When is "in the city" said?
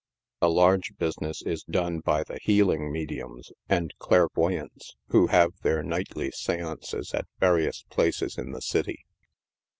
8.39-9.05